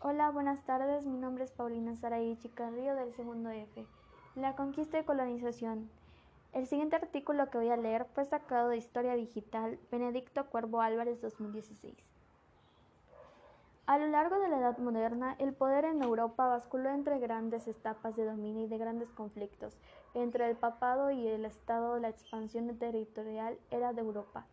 Hola, 0.00 0.30
buenas 0.30 0.62
tardes. 0.62 1.04
Mi 1.06 1.18
nombre 1.18 1.42
es 1.42 1.50
Paulina 1.50 1.96
Saraí 1.96 2.36
Chicarrillo 2.36 2.94
del 2.94 3.12
segundo 3.14 3.50
F. 3.50 3.84
La 4.36 4.54
conquista 4.54 5.00
y 5.00 5.02
colonización. 5.02 5.90
El 6.52 6.68
siguiente 6.68 6.94
artículo 6.94 7.50
que 7.50 7.58
voy 7.58 7.70
a 7.70 7.76
leer 7.76 8.06
fue 8.14 8.24
sacado 8.24 8.68
de 8.68 8.76
Historia 8.76 9.16
Digital, 9.16 9.76
Benedicto 9.90 10.46
Cuervo 10.46 10.82
Álvarez 10.82 11.20
2016. 11.20 11.96
A 13.86 13.98
lo 13.98 14.06
largo 14.06 14.38
de 14.38 14.48
la 14.48 14.58
Edad 14.58 14.78
Moderna, 14.78 15.34
el 15.40 15.52
poder 15.52 15.84
en 15.84 16.00
Europa 16.00 16.46
basculó 16.46 16.90
entre 16.90 17.18
grandes 17.18 17.66
etapas 17.66 18.14
de 18.14 18.24
dominio 18.24 18.66
y 18.66 18.68
de 18.68 18.78
grandes 18.78 19.10
conflictos. 19.10 19.76
Entre 20.14 20.48
el 20.48 20.54
papado 20.54 21.10
y 21.10 21.26
el 21.26 21.44
Estado, 21.44 21.98
la 21.98 22.08
expansión 22.08 22.78
territorial 22.78 23.58
era 23.72 23.92
de 23.92 24.02
Europa 24.02 24.46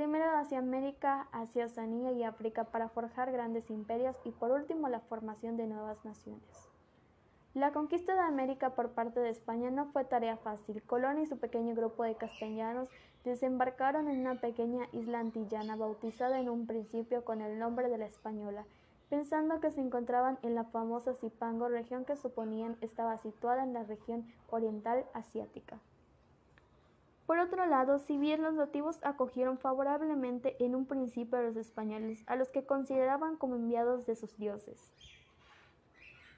primero 0.00 0.34
hacia 0.38 0.60
América, 0.60 1.28
hacia 1.30 1.66
Oceanía 1.66 2.10
y 2.12 2.24
África 2.24 2.64
para 2.64 2.88
forjar 2.88 3.30
grandes 3.32 3.68
imperios 3.68 4.16
y 4.24 4.30
por 4.30 4.50
último 4.50 4.88
la 4.88 5.00
formación 5.00 5.58
de 5.58 5.66
nuevas 5.66 6.02
naciones. 6.06 6.70
La 7.52 7.74
conquista 7.74 8.14
de 8.14 8.20
América 8.20 8.70
por 8.70 8.92
parte 8.92 9.20
de 9.20 9.28
España 9.28 9.70
no 9.70 9.84
fue 9.92 10.06
tarea 10.06 10.38
fácil. 10.38 10.82
Colón 10.84 11.18
y 11.18 11.26
su 11.26 11.36
pequeño 11.36 11.74
grupo 11.74 12.02
de 12.02 12.14
castellanos 12.14 12.88
desembarcaron 13.24 14.08
en 14.08 14.20
una 14.20 14.36
pequeña 14.36 14.86
isla 14.92 15.18
antillana 15.20 15.76
bautizada 15.76 16.40
en 16.40 16.48
un 16.48 16.66
principio 16.66 17.22
con 17.22 17.42
el 17.42 17.58
nombre 17.58 17.90
de 17.90 17.98
la 17.98 18.06
Española, 18.06 18.64
pensando 19.10 19.60
que 19.60 19.70
se 19.70 19.82
encontraban 19.82 20.38
en 20.40 20.54
la 20.54 20.64
famosa 20.64 21.12
Zipango, 21.12 21.68
región 21.68 22.06
que 22.06 22.16
suponían 22.16 22.78
estaba 22.80 23.18
situada 23.18 23.64
en 23.64 23.74
la 23.74 23.84
región 23.84 24.24
oriental 24.48 25.04
asiática. 25.12 25.78
Por 27.30 27.38
otro 27.38 27.64
lado, 27.66 28.00
si 28.00 28.18
bien 28.18 28.42
los 28.42 28.54
nativos 28.54 28.98
acogieron 29.02 29.56
favorablemente 29.56 30.56
en 30.58 30.74
un 30.74 30.84
principio 30.84 31.38
a 31.38 31.42
los 31.42 31.54
españoles, 31.54 32.24
a 32.26 32.34
los 32.34 32.48
que 32.48 32.66
consideraban 32.66 33.36
como 33.36 33.54
enviados 33.54 34.04
de 34.04 34.16
sus 34.16 34.36
dioses, 34.36 34.92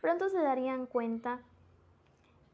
pronto 0.02 0.28
se 0.28 0.42
darían 0.42 0.84
cuenta 0.84 1.40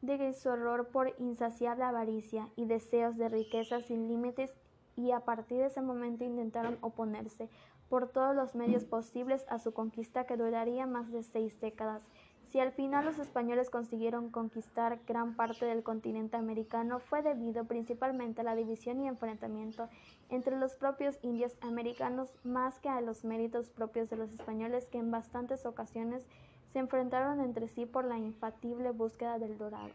de 0.01 0.31
su 0.31 0.47
horror 0.47 0.87
por 0.87 1.13
insaciable 1.19 1.83
avaricia 1.83 2.47
y 2.55 2.63
deseos 2.63 3.17
de 3.17 3.27
riqueza 3.27 3.81
sin 3.81 4.07
límites 4.07 4.53
y 4.95 5.11
a 5.11 5.19
partir 5.25 5.57
de 5.57 5.65
ese 5.65 5.81
momento 5.81 6.23
intentaron 6.23 6.77
oponerse 6.79 7.49
por 7.89 8.07
todos 8.07 8.33
los 8.33 8.55
medios 8.55 8.85
posibles 8.85 9.43
a 9.49 9.59
su 9.59 9.73
conquista 9.73 10.25
que 10.25 10.37
duraría 10.37 10.87
más 10.87 11.11
de 11.11 11.23
seis 11.23 11.59
décadas 11.59 12.07
si 12.51 12.59
al 12.59 12.71
final 12.71 13.05
los 13.05 13.19
españoles 13.19 13.69
consiguieron 13.69 14.31
conquistar 14.31 14.99
gran 15.07 15.35
parte 15.35 15.65
del 15.65 15.83
continente 15.83 16.35
americano 16.35 16.99
fue 16.99 17.21
debido 17.21 17.65
principalmente 17.65 18.41
a 18.41 18.43
la 18.43 18.55
división 18.55 19.01
y 19.01 19.07
enfrentamiento 19.07 19.87
entre 20.29 20.57
los 20.57 20.75
propios 20.75 21.19
indios 21.21 21.55
americanos 21.61 22.33
más 22.43 22.79
que 22.79 22.89
a 22.89 23.01
los 23.01 23.23
méritos 23.23 23.69
propios 23.69 24.09
de 24.09 24.17
los 24.17 24.31
españoles 24.31 24.87
que 24.87 24.97
en 24.97 25.11
bastantes 25.11 25.65
ocasiones 25.65 26.25
se 26.73 26.79
enfrentaron 26.79 27.39
entre 27.39 27.67
sí 27.67 27.85
por 27.85 28.05
la 28.05 28.17
infatible 28.17 28.91
búsqueda 28.91 29.37
del 29.37 29.57
dorado. 29.57 29.91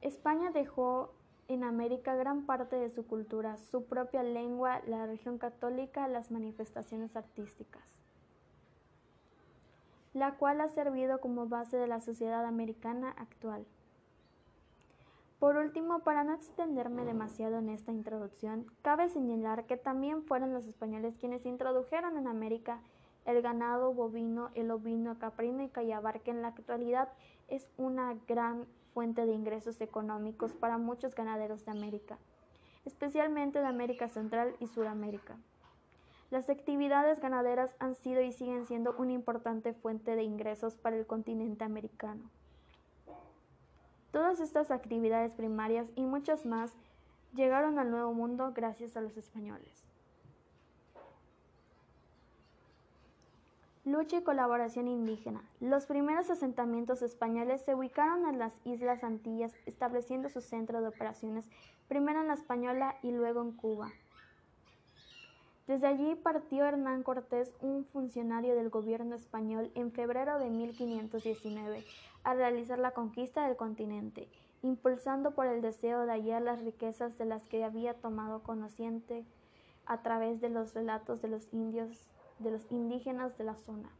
España 0.00 0.50
dejó 0.50 1.12
en 1.46 1.62
América 1.62 2.16
gran 2.16 2.44
parte 2.44 2.74
de 2.74 2.90
su 2.90 3.06
cultura, 3.06 3.56
su 3.56 3.84
propia 3.84 4.24
lengua, 4.24 4.80
la 4.86 5.06
religión 5.06 5.38
católica, 5.38 6.08
las 6.08 6.32
manifestaciones 6.32 7.14
artísticas 7.14 8.01
la 10.14 10.36
cual 10.36 10.60
ha 10.60 10.68
servido 10.68 11.20
como 11.20 11.46
base 11.46 11.76
de 11.76 11.86
la 11.86 12.00
sociedad 12.00 12.44
americana 12.44 13.14
actual. 13.18 13.66
Por 15.38 15.56
último, 15.56 16.00
para 16.00 16.22
no 16.22 16.34
extenderme 16.34 17.04
demasiado 17.04 17.58
en 17.58 17.68
esta 17.68 17.90
introducción, 17.90 18.66
cabe 18.82 19.08
señalar 19.08 19.66
que 19.66 19.76
también 19.76 20.22
fueron 20.22 20.52
los 20.52 20.66
españoles 20.66 21.16
quienes 21.18 21.44
introdujeron 21.46 22.16
en 22.16 22.28
América 22.28 22.80
el 23.24 23.42
ganado 23.42 23.92
bovino, 23.92 24.50
el 24.54 24.70
ovino, 24.70 25.18
caprino 25.18 25.62
y 25.62 25.68
callabar, 25.68 26.20
que 26.20 26.30
en 26.30 26.42
la 26.42 26.48
actualidad 26.48 27.08
es 27.48 27.68
una 27.76 28.14
gran 28.28 28.66
fuente 28.94 29.26
de 29.26 29.32
ingresos 29.32 29.80
económicos 29.80 30.52
para 30.52 30.78
muchos 30.78 31.14
ganaderos 31.14 31.64
de 31.64 31.72
América, 31.72 32.18
especialmente 32.84 33.60
de 33.60 33.66
América 33.66 34.08
Central 34.08 34.54
y 34.60 34.66
Sudamérica. 34.66 35.36
Las 36.32 36.48
actividades 36.48 37.20
ganaderas 37.20 37.76
han 37.78 37.94
sido 37.94 38.22
y 38.22 38.32
siguen 38.32 38.64
siendo 38.64 38.94
una 38.96 39.12
importante 39.12 39.74
fuente 39.74 40.16
de 40.16 40.22
ingresos 40.22 40.76
para 40.76 40.96
el 40.96 41.06
continente 41.06 41.62
americano. 41.62 42.22
Todas 44.12 44.40
estas 44.40 44.70
actividades 44.70 45.34
primarias 45.34 45.90
y 45.94 46.00
muchas 46.00 46.46
más 46.46 46.72
llegaron 47.34 47.78
al 47.78 47.90
Nuevo 47.90 48.14
Mundo 48.14 48.50
gracias 48.54 48.96
a 48.96 49.02
los 49.02 49.14
españoles. 49.18 49.84
Lucha 53.84 54.16
y 54.16 54.22
colaboración 54.22 54.88
indígena. 54.88 55.42
Los 55.60 55.84
primeros 55.84 56.30
asentamientos 56.30 57.02
españoles 57.02 57.60
se 57.60 57.74
ubicaron 57.74 58.26
en 58.26 58.38
las 58.38 58.54
Islas 58.64 59.04
Antillas, 59.04 59.52
estableciendo 59.66 60.30
su 60.30 60.40
centro 60.40 60.80
de 60.80 60.88
operaciones 60.88 61.50
primero 61.88 62.22
en 62.22 62.28
la 62.28 62.34
Española 62.34 62.96
y 63.02 63.10
luego 63.10 63.42
en 63.42 63.52
Cuba. 63.52 63.92
Desde 65.66 65.86
allí 65.86 66.16
partió 66.16 66.64
Hernán 66.64 67.04
Cortés, 67.04 67.52
un 67.60 67.84
funcionario 67.84 68.56
del 68.56 68.68
gobierno 68.68 69.14
español, 69.14 69.70
en 69.76 69.92
febrero 69.92 70.40
de 70.40 70.50
1519 70.50 71.84
a 72.24 72.34
realizar 72.34 72.80
la 72.80 72.90
conquista 72.90 73.46
del 73.46 73.56
continente, 73.56 74.28
impulsando 74.62 75.32
por 75.32 75.46
el 75.46 75.62
deseo 75.62 76.04
de 76.04 76.12
hallar 76.12 76.42
las 76.42 76.62
riquezas 76.62 77.16
de 77.16 77.26
las 77.26 77.46
que 77.46 77.62
había 77.62 77.94
tomado 77.94 78.42
conociente 78.42 79.24
a 79.86 80.02
través 80.02 80.40
de 80.40 80.48
los 80.48 80.74
relatos 80.74 81.22
de 81.22 81.28
los 81.28 81.52
indios, 81.52 82.10
de 82.40 82.50
los 82.50 82.70
indígenas 82.72 83.38
de 83.38 83.44
la 83.44 83.54
zona. 83.54 83.90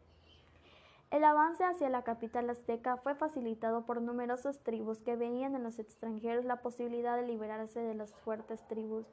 El 1.12 1.24
avance 1.24 1.62
hacia 1.62 1.90
la 1.90 2.02
capital 2.02 2.48
azteca 2.48 2.96
fue 2.96 3.14
facilitado 3.14 3.84
por 3.84 4.00
numerosas 4.00 4.58
tribus 4.60 4.98
que 5.02 5.14
veían 5.14 5.54
en 5.54 5.62
los 5.62 5.78
extranjeros 5.78 6.44
la 6.44 6.62
posibilidad 6.62 7.16
de 7.16 7.26
liberarse 7.26 7.80
de 7.80 7.94
las 7.94 8.14
fuertes 8.14 8.66
tribus 8.66 9.06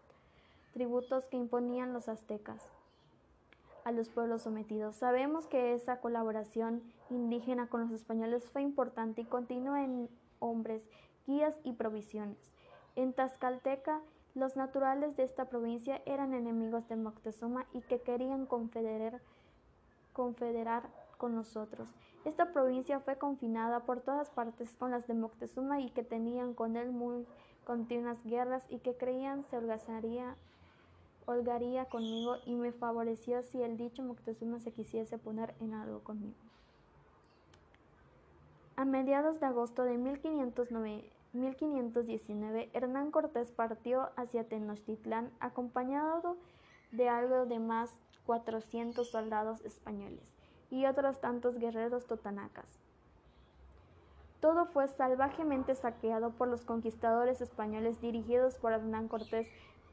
tributos 0.72 1.26
que 1.26 1.38
imponían 1.38 1.94
los 1.94 2.10
aztecas 2.10 2.64
a 3.84 3.92
los 3.92 4.10
pueblos 4.10 4.44
sometidos. 4.44 4.96
Sabemos 4.96 5.48
que 5.48 5.74
esa 5.74 6.00
colaboración 6.00 6.84
indígena 7.10 7.68
con 7.68 7.82
los 7.82 7.92
españoles 7.92 8.50
fue 8.50 8.62
importante 8.62 9.22
y 9.22 9.26
continúa 9.26 9.84
en 9.84 10.10
hombres, 10.40 10.84
guías 11.26 11.56
y 11.64 11.74
provisiones. 11.74 12.38
En 12.96 13.14
Tazcalteca, 13.14 14.02
los 14.36 14.56
naturales 14.56 15.16
de 15.16 15.24
esta 15.24 15.46
provincia 15.46 16.02
eran 16.06 16.34
enemigos 16.34 16.88
de 16.88 16.96
Moctezuma 16.96 17.66
y 17.74 17.82
que 17.82 18.02
querían 18.02 18.46
confederar, 18.46 19.22
confederar 20.14 20.90
con 21.18 21.36
nosotros. 21.36 21.90
Esta 22.26 22.52
provincia 22.52 23.00
fue 23.00 23.18
confinada 23.18 23.82
por 23.82 24.02
todas 24.02 24.30
partes 24.30 24.76
con 24.76 24.92
las 24.92 25.08
de 25.08 25.14
Moctezuma 25.14 25.80
y 25.80 25.90
que 25.90 26.04
tenían 26.04 26.54
con 26.54 26.76
él 26.76 26.92
muy 26.92 27.26
continuas 27.64 28.24
guerras 28.24 28.64
y 28.70 28.80
que 28.80 28.96
creían 28.96 29.44
se 29.46 29.58
holgazaría 29.58 30.36
holgaría 31.30 31.86
conmigo 31.86 32.38
y 32.46 32.56
me 32.56 32.72
favoreció 32.72 33.44
si 33.44 33.62
el 33.62 33.78
dicho 33.78 34.02
Moctezuma 34.02 34.60
se 34.60 34.72
quisiese 34.72 35.20
poner 35.20 35.54
en 35.60 35.76
algo 35.76 36.00
conmigo. 36.00 36.34
A 38.76 38.86
mediados 38.86 39.40
de 39.40 39.46
agosto 39.46 39.84
de 39.84 39.98
1519, 39.98 42.72
Hernán 42.74 43.12
Cortés 43.12 43.52
partió 43.52 44.10
hacia 44.16 44.48
Tenochtitlán 44.48 45.30
acompañado 45.40 46.38
de 46.92 47.10
algo 47.10 47.46
de 47.46 47.60
más 47.60 47.92
400 48.26 49.08
soldados 49.08 49.64
españoles 49.66 50.34
y 50.72 50.86
otros 50.86 51.20
tantos 51.20 51.60
guerreros 51.60 52.08
totanacas. 52.08 52.80
Todo 54.40 54.66
fue 54.66 54.88
salvajemente 54.88 55.76
saqueado 55.76 56.32
por 56.32 56.48
los 56.48 56.64
conquistadores 56.64 57.42
españoles 57.42 58.00
dirigidos 58.00 58.56
por 58.56 58.72
Hernán 58.72 59.10
Cortés 59.10 59.50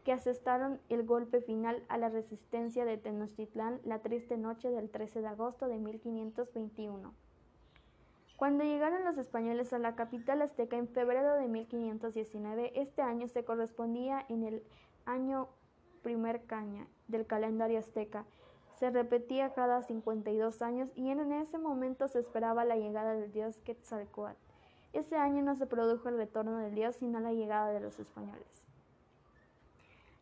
que 0.06 0.12
asestaron 0.12 0.78
el 0.88 1.04
golpe 1.04 1.40
final 1.40 1.82
a 1.88 1.98
la 1.98 2.08
resistencia 2.08 2.84
de 2.84 2.96
Tenochtitlán 2.96 3.80
la 3.84 3.98
triste 3.98 4.36
noche 4.36 4.70
del 4.70 4.88
13 4.88 5.20
de 5.20 5.26
agosto 5.26 5.66
de 5.66 5.78
1521. 5.78 7.12
Cuando 8.36 8.62
llegaron 8.62 9.04
los 9.04 9.18
españoles 9.18 9.72
a 9.72 9.80
la 9.80 9.96
capital 9.96 10.42
azteca 10.42 10.76
en 10.76 10.86
febrero 10.86 11.34
de 11.34 11.48
1519, 11.48 12.80
este 12.80 13.02
año 13.02 13.26
se 13.26 13.44
correspondía 13.44 14.24
en 14.28 14.44
el 14.44 14.62
año 15.06 15.48
primer 16.04 16.44
caña 16.44 16.86
del 17.08 17.26
calendario 17.26 17.80
azteca. 17.80 18.26
Se 18.78 18.90
repetía 18.90 19.54
cada 19.54 19.82
52 19.82 20.62
años 20.62 20.88
y 20.94 21.10
en 21.10 21.32
ese 21.32 21.58
momento 21.58 22.06
se 22.06 22.20
esperaba 22.20 22.64
la 22.64 22.76
llegada 22.76 23.14
del 23.14 23.32
dios 23.32 23.56
Quetzalcoatl. 23.64 24.38
Ese 24.92 25.16
año 25.16 25.42
no 25.42 25.56
se 25.56 25.66
produjo 25.66 26.08
el 26.08 26.16
retorno 26.16 26.58
del 26.58 26.76
dios, 26.76 26.94
sino 26.94 27.18
la 27.18 27.32
llegada 27.32 27.72
de 27.72 27.80
los 27.80 27.98
españoles. 27.98 28.65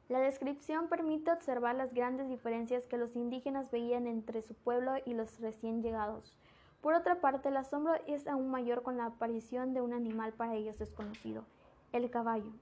La 0.09 0.21
descripción 0.21 0.89
permite 0.89 1.31
observar 1.31 1.77
las 1.77 1.95
grandes 1.95 2.29
diferencias 2.29 2.87
que 2.87 2.99
los 2.99 3.17
indígenas 3.17 3.71
veían 3.71 4.07
entre 4.07 4.43
su 4.43 4.55
pueblo 4.55 4.93
y 5.07 5.15
los 5.15 5.41
recién 5.41 5.83
llegados. 5.83 6.37
Por 6.83 6.93
otra 6.93 7.23
parte, 7.23 7.49
el 7.49 7.57
asombro 7.57 7.95
es 8.07 8.27
aún 8.27 8.51
mayor 8.51 8.83
con 8.83 8.99
la 8.99 9.07
aparición 9.07 9.73
de 9.73 9.81
un 9.81 9.95
animal 9.95 10.35
para 10.35 10.55
ellos 10.55 10.79
desconocido, 10.79 11.45
el 11.93 12.11
caballo. 12.11 12.53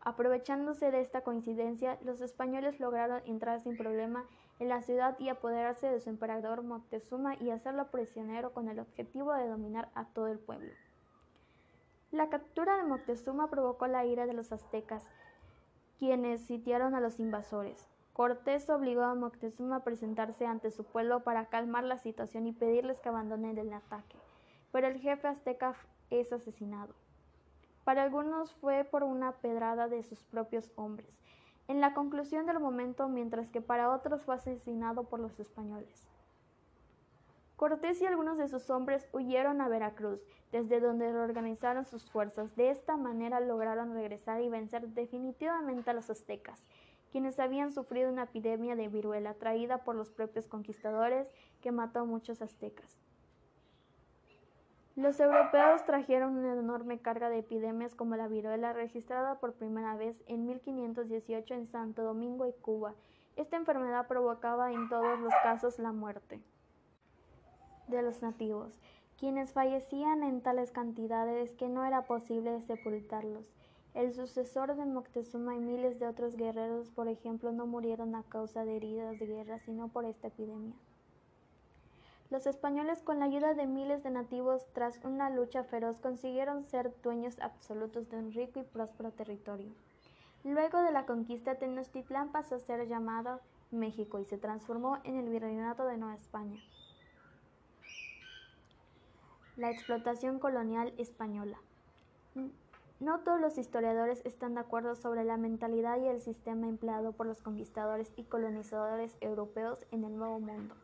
Aprovechándose 0.00 0.90
de 0.90 1.00
esta 1.00 1.20
coincidencia, 1.20 1.98
los 2.02 2.20
españoles 2.20 2.80
lograron 2.80 3.22
entrar 3.26 3.60
sin 3.60 3.76
problema 3.76 4.24
en 4.58 4.68
la 4.68 4.82
ciudad 4.82 5.16
y 5.20 5.28
apoderarse 5.28 5.88
de 5.88 6.00
su 6.00 6.10
emperador 6.10 6.62
Moctezuma 6.62 7.36
y 7.36 7.50
hacerlo 7.50 7.92
prisionero 7.92 8.52
con 8.52 8.68
el 8.68 8.80
objetivo 8.80 9.32
de 9.32 9.46
dominar 9.46 9.90
a 9.94 10.06
todo 10.06 10.26
el 10.26 10.40
pueblo. 10.40 10.72
La 12.10 12.28
captura 12.30 12.76
de 12.76 12.84
Moctezuma 12.84 13.50
provocó 13.50 13.86
la 13.86 14.04
ira 14.04 14.26
de 14.26 14.32
los 14.32 14.50
aztecas, 14.50 15.06
quienes 15.98 16.42
sitiaron 16.42 16.94
a 16.94 17.00
los 17.00 17.18
invasores. 17.18 17.88
Cortés 18.12 18.68
obligó 18.70 19.02
a 19.02 19.14
Moctezuma 19.14 19.76
a 19.76 19.84
presentarse 19.84 20.46
ante 20.46 20.70
su 20.70 20.84
pueblo 20.84 21.22
para 21.24 21.46
calmar 21.46 21.84
la 21.84 21.98
situación 21.98 22.46
y 22.46 22.52
pedirles 22.52 22.98
que 23.00 23.08
abandonen 23.08 23.58
el 23.58 23.72
ataque, 23.72 24.16
pero 24.72 24.86
el 24.86 24.98
jefe 24.98 25.28
azteca 25.28 25.74
es 26.10 26.32
asesinado. 26.32 26.94
Para 27.84 28.02
algunos 28.02 28.52
fue 28.54 28.84
por 28.84 29.02
una 29.02 29.32
pedrada 29.32 29.88
de 29.88 30.02
sus 30.02 30.22
propios 30.24 30.72
hombres, 30.76 31.08
en 31.68 31.80
la 31.80 31.94
conclusión 31.94 32.46
del 32.46 32.60
momento, 32.60 33.08
mientras 33.08 33.48
que 33.50 33.60
para 33.60 33.92
otros 33.92 34.22
fue 34.22 34.34
asesinado 34.34 35.04
por 35.04 35.20
los 35.20 35.38
españoles. 35.38 36.08
Cortés 37.58 38.00
y 38.00 38.06
algunos 38.06 38.38
de 38.38 38.46
sus 38.46 38.70
hombres 38.70 39.08
huyeron 39.10 39.60
a 39.60 39.66
Veracruz, 39.66 40.20
desde 40.52 40.78
donde 40.78 41.10
reorganizaron 41.10 41.86
sus 41.86 42.08
fuerzas. 42.08 42.54
De 42.54 42.70
esta 42.70 42.96
manera 42.96 43.40
lograron 43.40 43.94
regresar 43.94 44.40
y 44.42 44.48
vencer 44.48 44.86
definitivamente 44.90 45.90
a 45.90 45.92
los 45.92 46.08
aztecas, 46.08 46.64
quienes 47.10 47.40
habían 47.40 47.72
sufrido 47.72 48.12
una 48.12 48.22
epidemia 48.22 48.76
de 48.76 48.86
viruela 48.86 49.34
traída 49.34 49.78
por 49.78 49.96
los 49.96 50.08
propios 50.08 50.46
conquistadores 50.46 51.32
que 51.60 51.72
mató 51.72 51.98
a 51.98 52.04
muchos 52.04 52.42
aztecas. 52.42 52.96
Los 54.94 55.18
europeos 55.18 55.84
trajeron 55.84 56.36
una 56.36 56.52
enorme 56.52 57.00
carga 57.00 57.28
de 57.28 57.38
epidemias 57.38 57.96
como 57.96 58.14
la 58.14 58.28
viruela 58.28 58.72
registrada 58.72 59.40
por 59.40 59.54
primera 59.54 59.96
vez 59.96 60.22
en 60.28 60.46
1518 60.46 61.54
en 61.54 61.66
Santo 61.66 62.04
Domingo 62.04 62.46
y 62.46 62.52
Cuba. 62.52 62.94
Esta 63.34 63.56
enfermedad 63.56 64.06
provocaba 64.06 64.70
en 64.70 64.88
todos 64.88 65.18
los 65.18 65.34
casos 65.42 65.80
la 65.80 65.90
muerte 65.90 66.40
de 67.88 68.02
los 68.02 68.22
nativos, 68.22 68.78
quienes 69.18 69.52
fallecían 69.52 70.22
en 70.22 70.40
tales 70.40 70.70
cantidades 70.70 71.52
que 71.52 71.68
no 71.68 71.84
era 71.84 72.02
posible 72.02 72.60
sepultarlos. 72.62 73.52
El 73.94 74.14
sucesor 74.14 74.76
de 74.76 74.84
Moctezuma 74.84 75.56
y 75.56 75.60
miles 75.60 75.98
de 75.98 76.06
otros 76.06 76.36
guerreros, 76.36 76.90
por 76.90 77.08
ejemplo, 77.08 77.50
no 77.50 77.66
murieron 77.66 78.14
a 78.14 78.22
causa 78.22 78.64
de 78.64 78.76
heridas 78.76 79.18
de 79.18 79.26
guerra, 79.26 79.58
sino 79.58 79.88
por 79.88 80.04
esta 80.04 80.28
epidemia. 80.28 80.74
Los 82.30 82.46
españoles, 82.46 83.02
con 83.02 83.18
la 83.18 83.24
ayuda 83.24 83.54
de 83.54 83.66
miles 83.66 84.02
de 84.02 84.10
nativos, 84.10 84.66
tras 84.74 85.02
una 85.02 85.30
lucha 85.30 85.64
feroz, 85.64 85.98
consiguieron 85.98 86.64
ser 86.64 86.94
dueños 87.02 87.40
absolutos 87.40 88.10
de 88.10 88.18
un 88.18 88.32
rico 88.32 88.60
y 88.60 88.64
próspero 88.64 89.10
territorio. 89.10 89.72
Luego 90.44 90.80
de 90.82 90.92
la 90.92 91.06
conquista, 91.06 91.56
Tenochtitlán 91.56 92.30
pasó 92.30 92.56
a 92.56 92.60
ser 92.60 92.86
llamado 92.86 93.40
México 93.70 94.20
y 94.20 94.24
se 94.26 94.38
transformó 94.38 94.98
en 95.04 95.16
el 95.16 95.28
virreinato 95.28 95.86
de 95.86 95.96
Nueva 95.96 96.14
España 96.14 96.60
la 99.58 99.70
explotación 99.72 100.38
colonial 100.38 100.94
española. 100.98 101.58
No 103.00 103.20
todos 103.20 103.40
los 103.40 103.58
historiadores 103.58 104.22
están 104.24 104.54
de 104.54 104.60
acuerdo 104.60 104.94
sobre 104.94 105.24
la 105.24 105.36
mentalidad 105.36 106.00
y 106.00 106.06
el 106.06 106.20
sistema 106.20 106.68
empleado 106.68 107.10
por 107.12 107.26
los 107.26 107.42
conquistadores 107.42 108.12
y 108.16 108.22
colonizadores 108.22 109.16
europeos 109.20 109.84
en 109.90 110.04
el 110.04 110.16
Nuevo 110.16 110.38
Mundo. 110.38 110.76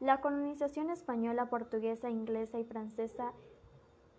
La 0.00 0.20
colonización 0.20 0.90
española, 0.90 1.48
portuguesa, 1.48 2.10
inglesa 2.10 2.58
y 2.58 2.64
francesa 2.64 3.32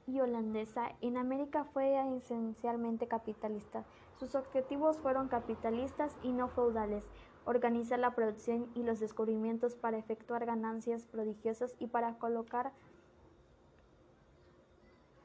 y 0.07 0.21
holandesa 0.21 0.93
en 1.01 1.17
América 1.17 1.65
fue 1.65 1.99
esencialmente 2.15 3.07
capitalista. 3.07 3.83
Sus 4.19 4.35
objetivos 4.35 4.97
fueron 4.99 5.27
capitalistas 5.27 6.15
y 6.23 6.31
no 6.31 6.47
feudales, 6.47 7.05
organizar 7.43 7.99
la 7.99 8.15
producción 8.15 8.69
y 8.73 8.83
los 8.83 9.01
descubrimientos 9.01 9.75
para 9.75 9.97
efectuar 9.97 10.45
ganancias 10.45 11.05
prodigiosas 11.05 11.75
y 11.77 11.87
para 11.87 12.17
colocar 12.17 12.71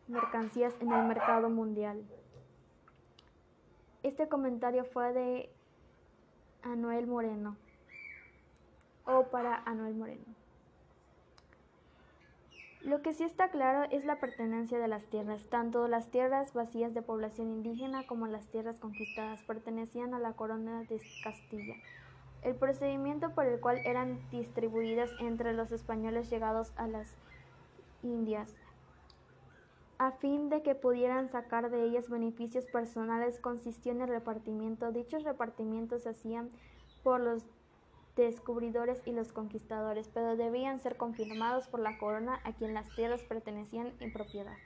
mercancías 0.09 0.75
en 0.81 0.93
el 0.93 1.05
mercado 1.05 1.49
mundial. 1.51 2.03
Este 4.03 4.29
comentario 4.29 4.85
fue 4.85 5.13
de 5.13 5.51
Anuel 6.63 7.07
Moreno 7.07 7.57
o 9.05 9.25
para 9.25 9.63
Anuel 9.65 9.95
Moreno. 9.95 10.25
Lo 12.83 13.01
que 13.01 13.13
sí 13.13 13.23
está 13.23 13.49
claro 13.49 13.85
es 13.93 14.05
la 14.05 14.19
pertenencia 14.19 14.79
de 14.81 14.89
las 14.89 15.05
tierras. 15.05 15.45
Tanto 15.45 15.87
las 15.87 16.11
tierras 16.11 16.53
vacías 16.53 16.95
de 16.95 17.03
población 17.03 17.49
indígena 17.49 18.05
como 18.09 18.27
las 18.27 18.49
tierras 18.49 18.81
conquistadas 18.81 19.41
pertenecían 19.43 20.15
a 20.15 20.19
la 20.19 20.33
corona 20.33 20.83
de 20.83 21.01
Castilla. 21.23 21.75
El 22.43 22.57
procedimiento 22.57 23.31
por 23.37 23.47
el 23.47 23.61
cual 23.61 23.79
eran 23.85 24.19
distribuidas 24.33 25.11
entre 25.21 25.53
los 25.53 25.71
españoles 25.71 26.29
llegados 26.29 26.73
a 26.75 26.89
las 26.89 27.17
Indias 28.03 28.53
a 30.05 30.11
fin 30.11 30.49
de 30.49 30.63
que 30.63 30.75
pudieran 30.75 31.29
sacar 31.29 31.71
de 31.71 31.85
ellas 31.85 32.11
beneficios 32.11 32.67
personales 32.67 33.39
consistió 33.39 33.93
en 33.93 34.01
el 34.01 34.09
repartimiento. 34.09 34.91
Dichos 34.91 35.23
repartimientos 35.23 36.03
se 36.03 36.09
hacían 36.09 36.51
por 37.05 37.21
los 37.21 37.45
descubridores 38.17 39.01
y 39.07 39.13
los 39.13 39.33
conquistadores, 39.33 40.11
pero 40.13 40.37
debían 40.37 40.81
ser 40.81 40.97
confirmados 40.97 41.69
por 41.69 41.79
la 41.79 41.99
corona 41.99 42.41
a 42.43 42.53
quien 42.53 42.75
las 42.75 42.93
tierras 42.97 43.23
pertenecían 43.23 43.93
en 44.01 44.13
propiedad. 44.13 44.57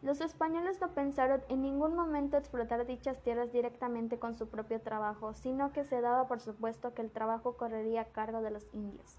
Los 0.00 0.20
españoles 0.20 0.80
no 0.80 0.94
pensaron 0.94 1.42
en 1.48 1.62
ningún 1.62 1.96
momento 1.96 2.36
explotar 2.36 2.86
dichas 2.86 3.20
tierras 3.24 3.52
directamente 3.52 4.20
con 4.20 4.36
su 4.36 4.48
propio 4.48 4.80
trabajo, 4.80 5.34
sino 5.34 5.72
que 5.72 5.82
se 5.82 6.00
daba 6.00 6.28
por 6.28 6.38
supuesto 6.38 6.94
que 6.94 7.02
el 7.02 7.10
trabajo 7.10 7.56
correría 7.56 8.02
a 8.02 8.12
cargo 8.12 8.42
de 8.42 8.52
los 8.52 8.72
indios. 8.72 9.18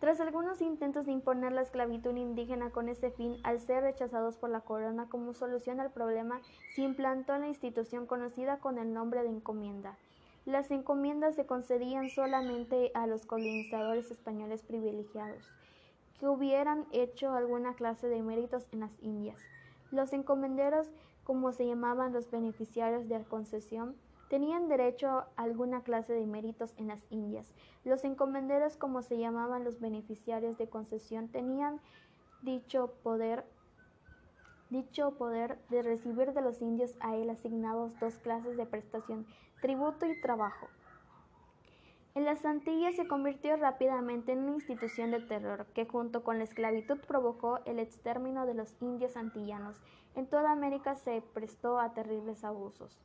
Tras 0.00 0.20
algunos 0.20 0.60
intentos 0.60 1.06
de 1.06 1.12
imponer 1.12 1.52
la 1.52 1.62
esclavitud 1.62 2.14
indígena 2.14 2.70
con 2.70 2.88
ese 2.88 3.10
fin, 3.10 3.38
al 3.42 3.60
ser 3.60 3.82
rechazados 3.82 4.36
por 4.36 4.50
la 4.50 4.60
corona 4.60 5.08
como 5.08 5.32
solución 5.32 5.80
al 5.80 5.92
problema, 5.92 6.40
se 6.74 6.82
implantó 6.82 7.38
la 7.38 7.48
institución 7.48 8.06
conocida 8.06 8.58
con 8.58 8.78
el 8.78 8.92
nombre 8.92 9.22
de 9.22 9.30
encomienda. 9.30 9.96
Las 10.44 10.70
encomiendas 10.70 11.36
se 11.36 11.46
concedían 11.46 12.10
solamente 12.10 12.90
a 12.94 13.06
los 13.06 13.24
colonizadores 13.24 14.10
españoles 14.10 14.62
privilegiados, 14.62 15.42
que 16.20 16.28
hubieran 16.28 16.86
hecho 16.92 17.32
alguna 17.32 17.74
clase 17.74 18.08
de 18.08 18.22
méritos 18.22 18.66
en 18.72 18.80
las 18.80 19.02
Indias. 19.02 19.40
Los 19.90 20.12
encomenderos, 20.12 20.90
como 21.24 21.52
se 21.52 21.66
llamaban 21.66 22.12
los 22.12 22.30
beneficiarios 22.30 23.08
de 23.08 23.20
la 23.20 23.24
concesión, 23.24 23.96
tenían 24.28 24.68
derecho 24.68 25.08
a 25.08 25.28
alguna 25.36 25.82
clase 25.82 26.12
de 26.12 26.26
méritos 26.26 26.74
en 26.76 26.88
las 26.88 27.04
Indias. 27.10 27.54
Los 27.84 28.04
encomenderos, 28.04 28.76
como 28.76 29.02
se 29.02 29.18
llamaban 29.18 29.64
los 29.64 29.80
beneficiarios 29.80 30.58
de 30.58 30.68
concesión, 30.68 31.28
tenían 31.28 31.80
dicho 32.42 32.92
poder 33.02 33.44
dicho 34.70 35.12
poder 35.12 35.58
de 35.68 35.82
recibir 35.82 36.32
de 36.32 36.42
los 36.42 36.60
indios 36.60 36.96
a 37.00 37.14
él 37.14 37.30
asignados 37.30 37.98
dos 38.00 38.16
clases 38.18 38.56
de 38.56 38.66
prestación, 38.66 39.26
tributo 39.60 40.06
y 40.06 40.20
trabajo. 40.20 40.68
En 42.14 42.24
las 42.24 42.44
Antillas 42.44 42.94
se 42.94 43.08
convirtió 43.08 43.56
rápidamente 43.56 44.32
en 44.32 44.40
una 44.40 44.54
institución 44.54 45.10
de 45.10 45.20
terror 45.20 45.66
que 45.74 45.84
junto 45.84 46.22
con 46.22 46.38
la 46.38 46.44
esclavitud 46.44 46.98
provocó 47.06 47.58
el 47.66 47.80
exterminio 47.80 48.46
de 48.46 48.54
los 48.54 48.74
indios 48.80 49.16
antillanos. 49.16 49.80
En 50.14 50.26
toda 50.26 50.52
América 50.52 50.94
se 50.94 51.22
prestó 51.34 51.80
a 51.80 51.92
terribles 51.92 52.44
abusos. 52.44 53.00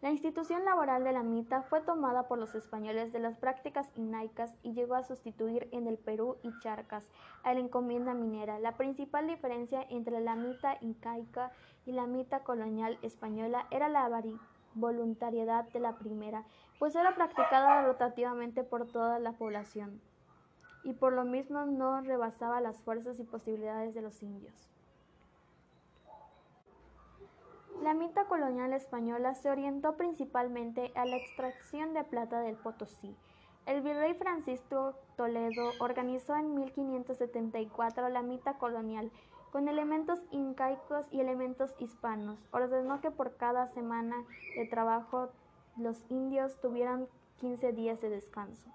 La 0.00 0.10
institución 0.10 0.64
laboral 0.64 1.02
de 1.02 1.12
la 1.12 1.24
mita 1.24 1.62
fue 1.62 1.80
tomada 1.80 2.28
por 2.28 2.38
los 2.38 2.54
españoles 2.54 3.12
de 3.12 3.18
las 3.18 3.36
prácticas 3.36 3.90
incaicas 3.96 4.54
y 4.62 4.72
llegó 4.72 4.94
a 4.94 5.02
sustituir 5.02 5.68
en 5.72 5.88
el 5.88 5.98
Perú 5.98 6.36
y 6.44 6.56
Charcas 6.60 7.08
a 7.42 7.52
la 7.52 7.58
encomienda 7.58 8.14
minera. 8.14 8.60
La 8.60 8.76
principal 8.76 9.26
diferencia 9.26 9.84
entre 9.90 10.20
la 10.20 10.36
mita 10.36 10.78
incaica 10.82 11.50
y 11.84 11.92
la 11.92 12.06
mita 12.06 12.44
colonial 12.44 12.96
española 13.02 13.66
era 13.72 13.88
la 13.88 14.08
voluntariedad 14.74 15.68
de 15.72 15.80
la 15.80 15.98
primera, 15.98 16.44
pues 16.78 16.94
era 16.94 17.16
practicada 17.16 17.82
rotativamente 17.84 18.62
por 18.62 18.86
toda 18.86 19.18
la 19.18 19.32
población 19.32 20.00
y 20.84 20.92
por 20.92 21.12
lo 21.12 21.24
mismo 21.24 21.66
no 21.66 22.00
rebasaba 22.02 22.60
las 22.60 22.80
fuerzas 22.82 23.18
y 23.18 23.24
posibilidades 23.24 23.94
de 23.94 24.02
los 24.02 24.22
indios. 24.22 24.77
La 27.82 27.94
mita 27.94 28.24
colonial 28.24 28.72
española 28.72 29.34
se 29.34 29.50
orientó 29.50 29.96
principalmente 29.96 30.90
a 30.96 31.04
la 31.04 31.16
extracción 31.16 31.94
de 31.94 32.02
plata 32.02 32.40
del 32.40 32.56
Potosí. 32.56 33.14
El 33.66 33.82
virrey 33.82 34.14
Francisco 34.14 34.94
Toledo 35.16 35.70
organizó 35.78 36.34
en 36.34 36.54
1574 36.56 38.08
la 38.08 38.22
mita 38.22 38.58
colonial 38.58 39.12
con 39.52 39.68
elementos 39.68 40.20
incaicos 40.32 41.06
y 41.12 41.20
elementos 41.20 41.72
hispanos. 41.78 42.38
Ordenó 42.50 43.00
que 43.00 43.12
por 43.12 43.36
cada 43.36 43.68
semana 43.68 44.16
de 44.56 44.66
trabajo 44.66 45.30
los 45.76 46.04
indios 46.10 46.60
tuvieran 46.60 47.06
15 47.36 47.72
días 47.72 48.00
de 48.00 48.10
descanso. 48.10 48.70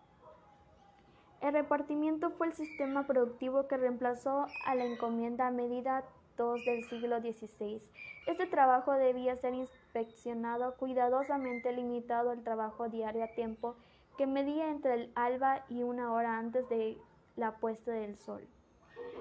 El 1.42 1.52
repartimiento 1.52 2.30
fue 2.30 2.48
el 2.48 2.54
sistema 2.54 3.06
productivo 3.06 3.68
que 3.68 3.76
reemplazó 3.76 4.48
a 4.66 4.76
la 4.76 4.86
encomienda 4.86 5.48
a 5.48 5.52
medida 5.52 6.06
del 6.38 6.84
siglo 6.86 7.20
XVI. 7.22 7.80
Este 8.26 8.48
trabajo 8.48 8.92
debía 8.94 9.36
ser 9.36 9.54
perfeccionado, 9.92 10.76
cuidadosamente 10.78 11.72
limitado 11.72 12.32
el 12.32 12.44
trabajo 12.44 12.90
diario 12.90 13.24
a 13.24 13.28
tiempo 13.28 13.76
que 14.18 14.26
medía 14.26 14.70
entre 14.70 14.96
el 14.96 15.12
alba 15.14 15.64
y 15.70 15.84
una 15.84 16.12
hora 16.12 16.40
antes 16.40 16.68
de 16.70 16.98
la 17.36 17.58
puesta 17.58 17.92
del 17.92 18.18
sol, 18.18 18.42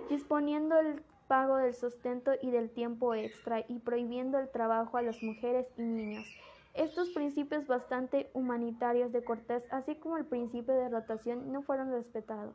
disponiendo 0.08 0.78
el 0.80 1.02
pago 1.28 1.56
del 1.56 1.74
sustento 1.74 2.32
y 2.40 2.50
del 2.50 2.70
tiempo 2.70 3.14
extra 3.14 3.62
y 3.68 3.78
prohibiendo 3.80 4.38
el 4.38 4.50
trabajo 4.50 4.96
a 4.96 5.02
las 5.02 5.22
mujeres 5.22 5.66
y 5.76 5.82
niños. 5.82 6.26
Estos 6.72 7.10
principios 7.10 7.66
bastante 7.66 8.30
humanitarios 8.32 9.12
de 9.12 9.22
Cortés, 9.22 9.64
así 9.70 9.96
como 9.96 10.16
el 10.16 10.24
principio 10.24 10.72
de 10.72 10.88
rotación, 10.88 11.52
no 11.52 11.60
fueron 11.60 11.90
respetados. 11.90 12.54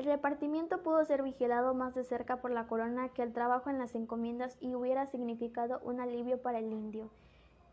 El 0.00 0.06
repartimiento 0.06 0.82
pudo 0.82 1.04
ser 1.04 1.22
vigilado 1.22 1.74
más 1.74 1.94
de 1.94 2.04
cerca 2.04 2.40
por 2.40 2.50
la 2.50 2.66
corona 2.66 3.10
que 3.10 3.22
el 3.22 3.34
trabajo 3.34 3.68
en 3.68 3.78
las 3.78 3.94
encomiendas 3.94 4.56
y 4.58 4.74
hubiera 4.74 5.04
significado 5.04 5.78
un 5.84 6.00
alivio 6.00 6.40
para 6.40 6.58
el 6.58 6.72
indio, 6.72 7.10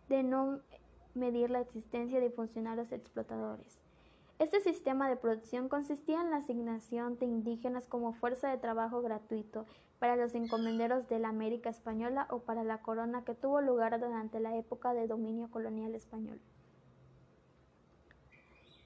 de 0.09 0.23
no 0.23 0.59
medir 1.13 1.49
la 1.49 1.61
existencia 1.61 2.19
de 2.19 2.29
funcionarios 2.29 2.91
explotadores. 2.91 3.79
Este 4.39 4.59
sistema 4.59 5.07
de 5.07 5.15
producción 5.15 5.69
consistía 5.69 6.19
en 6.19 6.29
la 6.29 6.37
asignación 6.37 7.17
de 7.17 7.27
indígenas 7.27 7.87
como 7.87 8.11
fuerza 8.11 8.49
de 8.49 8.57
trabajo 8.57 9.01
gratuito 9.01 9.65
para 9.97 10.17
los 10.17 10.35
encomenderos 10.35 11.07
de 11.07 11.19
la 11.19 11.29
América 11.29 11.69
española 11.69 12.27
o 12.29 12.39
para 12.39 12.65
la 12.65 12.81
corona 12.81 13.23
que 13.23 13.35
tuvo 13.35 13.61
lugar 13.61 13.97
durante 14.01 14.41
la 14.41 14.53
época 14.57 14.93
de 14.93 15.07
dominio 15.07 15.49
colonial 15.49 15.95
español. 15.95 16.41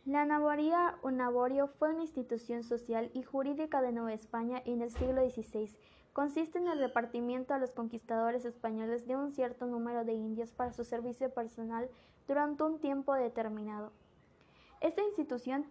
La 0.05 0.25
naboría 0.25 0.97
o 1.03 1.11
naborio 1.11 1.67
fue 1.67 1.91
una 1.91 2.01
institución 2.01 2.63
social 2.63 3.11
y 3.13 3.21
jurídica 3.21 3.83
de 3.83 3.91
Nueva 3.91 4.13
España 4.13 4.59
en 4.65 4.81
el 4.81 4.89
siglo 4.89 5.21
XVI. 5.21 5.69
Consiste 6.11 6.57
en 6.57 6.67
el 6.67 6.79
repartimiento 6.79 7.53
a 7.53 7.59
los 7.59 7.69
conquistadores 7.69 8.43
españoles 8.43 9.05
de 9.05 9.15
un 9.15 9.31
cierto 9.31 9.67
número 9.67 10.03
de 10.03 10.13
indios 10.13 10.53
para 10.53 10.73
su 10.73 10.85
servicio 10.85 11.31
personal 11.31 11.87
durante 12.27 12.63
un 12.63 12.79
tiempo 12.79 13.13
determinado. 13.13 13.91
Esta 14.79 15.03
institución 15.03 15.67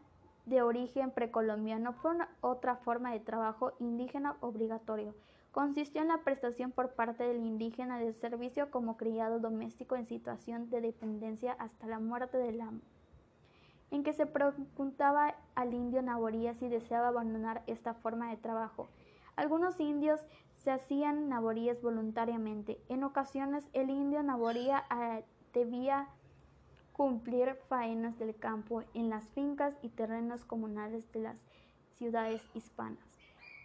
de 0.46 0.62
origen 0.62 1.10
precolombiano 1.10 1.92
fue 1.92 2.12
otra 2.40 2.76
forma 2.76 3.10
de 3.10 3.18
trabajo 3.18 3.72
indígena 3.80 4.37
obligatorio. 4.38 5.16
Consistió 5.50 6.02
en 6.02 6.08
la 6.08 6.22
prestación 6.22 6.70
por 6.70 6.94
parte 6.94 7.25
del 7.25 7.44
indígena 7.44 7.99
del 7.99 8.14
servicio 8.14 8.70
como 8.70 8.96
criado 8.96 9.40
doméstico 9.40 9.96
en 9.96 10.06
situación 10.06 10.70
de 10.70 10.82
dependencia 10.82 11.50
hasta 11.54 11.88
la 11.88 11.99
muerte 11.99 12.38
del 12.38 12.60
amo 12.60 12.80
en 13.90 14.02
que 14.02 14.12
se 14.12 14.26
preguntaba 14.26 15.35
al 15.54 15.75
indio 15.75 16.02
naboría 16.02 16.54
si 16.54 16.68
deseaba 16.68 17.09
abandonar 17.09 17.62
esta 17.66 17.94
forma 17.94 18.30
de 18.30 18.37
trabajo. 18.37 18.88
Algunos 19.37 19.80
indios 19.80 20.20
se 20.54 20.70
hacían 20.70 21.28
naboríes 21.28 21.80
voluntariamente. 21.82 22.78
En 22.88 23.04
ocasiones 23.04 23.68
el 23.73 23.90
indio 23.90 24.23
naboría 24.23 24.85
ah, 24.90 25.20
debía 25.52 26.09
cumplir 26.92 27.54
faenas 27.68 28.18
del 28.18 28.37
campo 28.37 28.82
en 28.92 29.09
las 29.09 29.25
fincas 29.30 29.75
y 29.82 29.88
terrenos 29.88 30.44
comunales 30.44 31.11
de 31.12 31.20
las 31.20 31.47
ciudades 31.97 32.42
hispanas. 32.54 33.11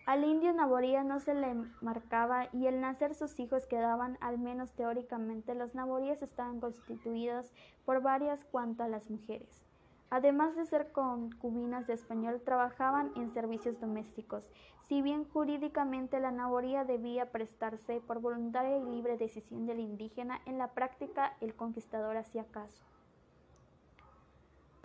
Al 0.05 0.24
indio 0.24 0.53
naboría 0.53 1.03
no 1.03 1.20
se 1.20 1.34
le 1.34 1.53
marcaba 1.82 2.48
y 2.53 2.67
al 2.67 2.79
nacer 2.79 3.15
sus 3.15 3.39
hijos 3.39 3.65
quedaban, 3.65 4.20
al 4.22 4.38
menos 4.38 4.72
teóricamente, 4.72 5.55
los 5.55 5.74
naboríes 5.74 6.22
estaban 6.22 6.60
constituidos 6.60 7.51
por 7.86 8.01
varias 8.01 8.46
cuanto 8.46 8.84
a 8.84 8.88
las 8.88 9.10
mujeres. 9.10 9.64
Además 10.09 10.55
de 10.55 10.65
ser 10.65 10.91
concubinas 10.91 11.88
de 11.88 11.93
español, 11.93 12.41
trabajaban 12.43 13.12
en 13.15 13.31
servicios 13.31 13.79
domésticos. 13.79 14.50
Si 14.88 15.01
bien 15.01 15.25
jurídicamente 15.25 16.19
la 16.19 16.31
naboría 16.31 16.83
debía 16.83 17.31
prestarse 17.31 18.01
por 18.01 18.21
voluntaria 18.21 18.77
y 18.77 18.83
libre 18.83 19.17
decisión 19.17 19.65
del 19.65 19.79
indígena, 19.79 20.41
en 20.45 20.57
la 20.57 20.74
práctica 20.74 21.35
el 21.41 21.55
conquistador 21.55 22.17
hacía 22.17 22.45
caso. 22.45 22.83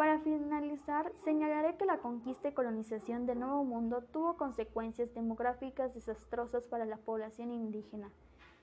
Para 0.00 0.18
finalizar, 0.20 1.12
señalaré 1.16 1.76
que 1.76 1.84
la 1.84 1.98
conquista 1.98 2.48
y 2.48 2.54
colonización 2.54 3.26
del 3.26 3.40
Nuevo 3.40 3.64
Mundo 3.64 4.00
tuvo 4.00 4.38
consecuencias 4.38 5.12
demográficas 5.12 5.92
desastrosas 5.92 6.64
para 6.64 6.86
la 6.86 6.96
población 6.96 7.52
indígena, 7.52 8.10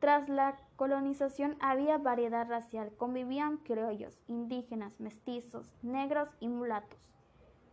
Tras 0.00 0.28
la 0.28 0.56
colonización 0.76 1.56
había 1.60 1.98
variedad 1.98 2.48
racial, 2.48 2.92
convivían 2.96 3.58
criollos, 3.58 4.18
indígenas, 4.26 4.98
mestizos, 5.00 5.72
negros 5.82 6.28
y 6.40 6.48
mulatos. 6.48 6.98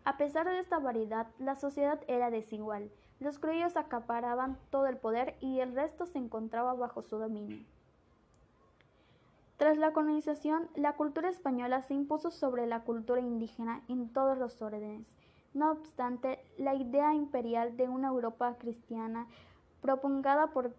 A 0.06 0.18
pesar 0.18 0.48
de 0.48 0.60
esta 0.60 0.80
variedad, 0.80 1.28
la 1.40 1.56
sociedad 1.56 2.00
era 2.08 2.30
desigual. 2.30 2.92
Los 3.20 3.40
criollos 3.40 3.78
acaparaban 3.78 4.58
todo 4.70 4.88
el 4.88 4.98
poder 4.98 5.36
y 5.40 5.60
el 5.60 5.74
resto 5.74 6.06
se 6.06 6.18
encontraba 6.18 6.74
bajo 6.74 7.02
su 7.02 7.18
dominio. 7.18 7.66
Tras 9.58 9.78
la 9.78 9.94
colonización, 9.94 10.68
la 10.76 10.94
cultura 10.94 11.30
española 11.30 11.82
se 11.82 11.94
impuso 11.94 12.32
sobre 12.32 12.68
la 12.68 12.82
cultura 12.82 13.22
indígena 13.22 13.82
en 13.88 14.10
todos 14.12 14.38
los 14.38 14.62
órdenes 14.62 15.16
no 15.54 15.72
obstante, 15.72 16.44
la 16.58 16.74
idea 16.74 17.14
imperial 17.14 17.78
de 17.78 17.88
una 17.88 18.08
Europa 18.10 18.56
cristiana, 18.58 19.28
propongada 19.82 20.48
por 20.48 20.74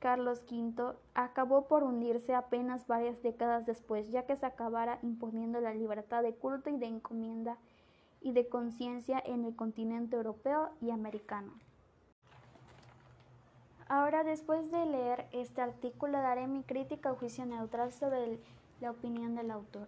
Carlos 0.00 0.44
V, 0.50 0.96
acabó 1.14 1.68
por 1.68 1.84
hundirse 1.84 2.34
apenas 2.34 2.86
varias 2.88 3.22
décadas 3.22 3.64
después, 3.66 4.10
ya 4.10 4.26
que 4.26 4.36
se 4.36 4.46
acabara 4.46 4.98
imponiendo 5.02 5.60
la 5.60 5.74
libertad 5.74 6.22
de 6.22 6.34
culto 6.34 6.70
y 6.70 6.76
de 6.76 6.86
encomienda 6.86 7.56
y 8.20 8.32
de 8.32 8.48
conciencia 8.48 9.22
en 9.24 9.44
el 9.44 9.54
continente 9.54 10.16
europeo 10.16 10.70
y 10.80 10.90
americano. 10.90 11.52
Ahora, 13.88 14.24
después 14.24 14.70
de 14.72 14.86
leer 14.86 15.26
este 15.32 15.60
artículo, 15.60 16.18
daré 16.18 16.46
mi 16.46 16.62
crítica 16.62 17.12
o 17.12 17.16
juicio 17.16 17.46
neutral 17.46 17.92
sobre 17.92 18.40
la 18.80 18.90
opinión 18.90 19.34
del 19.34 19.50
autor. 19.50 19.86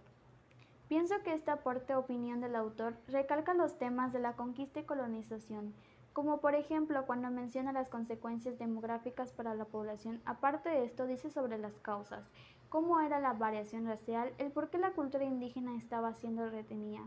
Pienso 0.87 1.15
que 1.23 1.33
este 1.33 1.49
aporte 1.49 1.95
opinión 1.95 2.41
del 2.41 2.55
autor 2.55 2.95
recalca 3.07 3.55
los 3.55 3.77
temas 3.79 4.13
de 4.13 4.19
la 4.19 4.33
conquista 4.33 4.79
y 4.79 4.83
colonización, 4.83 5.73
como 6.13 6.37
por 6.37 6.53
ejemplo 6.53 7.05
cuando 7.07 7.31
menciona 7.31 7.73
las 7.73 7.89
consecuencias 7.89 8.59
demográficas 8.59 9.31
para 9.33 9.55
la 9.55 9.65
población. 9.65 10.21
Aparte 10.25 10.69
de 10.69 10.85
esto, 10.85 11.07
dice 11.07 11.31
sobre 11.31 11.57
las 11.57 11.73
causas, 11.79 12.23
cómo 12.69 12.99
era 12.99 13.19
la 13.19 13.33
variación 13.33 13.87
racial, 13.87 14.31
el 14.37 14.51
por 14.51 14.69
qué 14.69 14.77
la 14.77 14.91
cultura 14.91 15.25
indígena 15.25 15.75
estaba 15.75 16.13
siendo 16.13 16.49
retenida, 16.49 17.01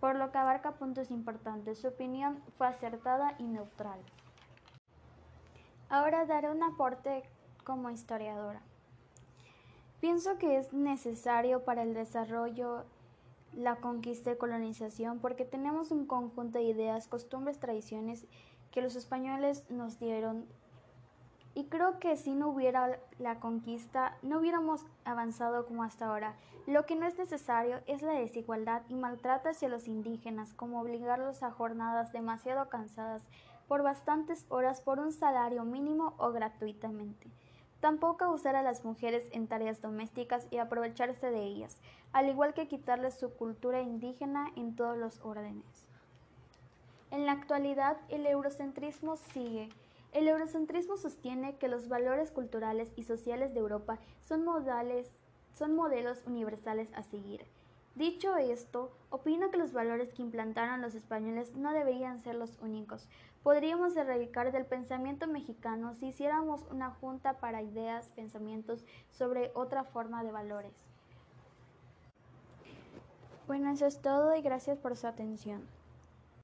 por 0.00 0.16
lo 0.16 0.32
que 0.32 0.38
abarca 0.38 0.72
puntos 0.72 1.12
importantes. 1.12 1.78
Su 1.78 1.88
opinión 1.88 2.42
fue 2.56 2.66
acertada 2.66 3.36
y 3.38 3.44
neutral. 3.44 4.00
Ahora 5.88 6.26
daré 6.26 6.50
un 6.50 6.62
aporte 6.64 7.22
como 7.64 7.90
historiadora. 7.90 8.60
Pienso 10.00 10.38
que 10.38 10.58
es 10.58 10.72
necesario 10.72 11.64
para 11.64 11.82
el 11.82 11.94
desarrollo, 11.94 12.84
la 13.52 13.76
conquista 13.76 14.30
y 14.30 14.36
colonización 14.36 15.18
porque 15.18 15.44
tenemos 15.44 15.90
un 15.90 16.06
conjunto 16.06 16.58
de 16.58 16.64
ideas, 16.64 17.08
costumbres, 17.08 17.58
tradiciones 17.58 18.26
que 18.70 18.82
los 18.82 18.94
españoles 18.94 19.64
nos 19.70 19.98
dieron 19.98 20.46
y 21.54 21.64
creo 21.64 21.98
que 21.98 22.16
si 22.16 22.34
no 22.34 22.50
hubiera 22.50 23.00
la 23.18 23.40
conquista 23.40 24.16
no 24.22 24.38
hubiéramos 24.38 24.86
avanzado 25.04 25.66
como 25.66 25.82
hasta 25.82 26.06
ahora. 26.06 26.36
Lo 26.68 26.86
que 26.86 26.94
no 26.94 27.04
es 27.04 27.18
necesario 27.18 27.80
es 27.86 28.02
la 28.02 28.12
desigualdad 28.12 28.82
y 28.88 28.94
maltrato 28.94 29.48
hacia 29.48 29.68
los 29.68 29.88
indígenas, 29.88 30.54
como 30.54 30.80
obligarlos 30.80 31.42
a 31.42 31.50
jornadas 31.50 32.12
demasiado 32.12 32.68
cansadas 32.68 33.24
por 33.66 33.82
bastantes 33.82 34.46
horas 34.50 34.80
por 34.80 35.00
un 35.00 35.10
salario 35.10 35.64
mínimo 35.64 36.14
o 36.18 36.30
gratuitamente. 36.30 37.28
Tampoco 37.80 38.30
usar 38.30 38.56
a 38.56 38.62
las 38.62 38.84
mujeres 38.84 39.28
en 39.32 39.46
tareas 39.46 39.80
domésticas 39.80 40.46
y 40.50 40.58
aprovecharse 40.58 41.30
de 41.30 41.44
ellas, 41.44 41.76
al 42.12 42.28
igual 42.28 42.54
que 42.54 42.66
quitarles 42.66 43.18
su 43.18 43.30
cultura 43.34 43.80
indígena 43.80 44.50
en 44.56 44.74
todos 44.74 44.96
los 44.96 45.20
órdenes. 45.24 45.86
En 47.10 47.24
la 47.24 47.32
actualidad, 47.32 47.96
el 48.08 48.26
eurocentrismo 48.26 49.16
sigue. 49.16 49.68
El 50.12 50.26
eurocentrismo 50.26 50.96
sostiene 50.96 51.56
que 51.56 51.68
los 51.68 51.88
valores 51.88 52.30
culturales 52.30 52.92
y 52.96 53.04
sociales 53.04 53.54
de 53.54 53.60
Europa 53.60 53.98
son, 54.20 54.44
modales, 54.44 55.08
son 55.54 55.74
modelos 55.76 56.22
universales 56.26 56.88
a 56.94 57.02
seguir, 57.02 57.46
Dicho 57.98 58.36
esto, 58.36 58.92
opino 59.10 59.50
que 59.50 59.56
los 59.56 59.72
valores 59.72 60.12
que 60.12 60.22
implantaron 60.22 60.80
los 60.80 60.94
españoles 60.94 61.56
no 61.56 61.72
deberían 61.72 62.20
ser 62.20 62.36
los 62.36 62.56
únicos. 62.60 63.08
Podríamos 63.48 63.96
erradicar 63.96 64.52
del 64.52 64.66
pensamiento 64.66 65.26
mexicano 65.26 65.94
si 65.94 66.08
hiciéramos 66.08 66.66
una 66.70 66.90
junta 66.90 67.40
para 67.40 67.62
ideas, 67.62 68.10
pensamientos 68.10 68.84
sobre 69.10 69.52
otra 69.54 69.84
forma 69.84 70.22
de 70.22 70.30
valores. 70.30 70.74
Bueno, 73.46 73.70
eso 73.70 73.86
es 73.86 74.02
todo 74.02 74.36
y 74.36 74.42
gracias 74.42 74.76
por 74.76 74.98
su 74.98 75.06
atención. 75.06 75.62